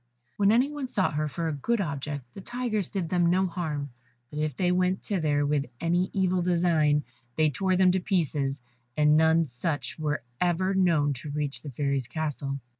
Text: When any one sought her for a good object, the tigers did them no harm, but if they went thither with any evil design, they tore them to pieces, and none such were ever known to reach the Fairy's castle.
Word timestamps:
When 0.37 0.51
any 0.51 0.71
one 0.71 0.87
sought 0.87 1.13
her 1.13 1.27
for 1.27 1.47
a 1.47 1.53
good 1.53 1.79
object, 1.79 2.33
the 2.33 2.41
tigers 2.41 2.89
did 2.89 3.09
them 3.09 3.27
no 3.29 3.45
harm, 3.45 3.91
but 4.31 4.39
if 4.39 4.57
they 4.57 4.71
went 4.71 5.03
thither 5.05 5.45
with 5.45 5.67
any 5.79 6.09
evil 6.11 6.41
design, 6.41 7.03
they 7.35 7.51
tore 7.51 7.75
them 7.75 7.91
to 7.91 7.99
pieces, 7.99 8.61
and 8.97 9.15
none 9.15 9.45
such 9.45 9.99
were 9.99 10.23
ever 10.41 10.73
known 10.73 11.13
to 11.21 11.29
reach 11.29 11.61
the 11.61 11.69
Fairy's 11.69 12.07
castle. 12.07 12.57